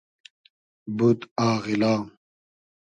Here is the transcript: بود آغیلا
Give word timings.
بود 0.97 1.19
آغیلا 1.51 1.95